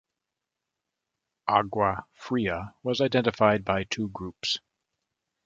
[1.47, 4.57] Agua Fria was identified by two groups.